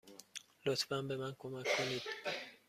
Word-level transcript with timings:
لطفا 0.65 1.01
به 1.01 1.17
من 1.17 1.35
کمک 1.39 1.67
کنید. 1.77 2.01